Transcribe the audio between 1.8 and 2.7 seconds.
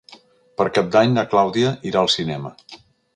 irà al cinema.